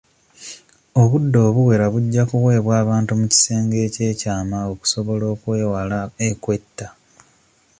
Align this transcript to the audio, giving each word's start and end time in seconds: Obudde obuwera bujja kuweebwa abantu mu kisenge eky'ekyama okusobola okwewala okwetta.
Obudde 1.01 1.37
obuwera 1.47 1.85
bujja 1.93 2.23
kuweebwa 2.29 2.73
abantu 2.83 3.11
mu 3.19 3.25
kisenge 3.31 3.77
eky'ekyama 3.87 4.57
okusobola 4.71 5.25
okwewala 5.33 5.97
okwetta. 6.27 6.87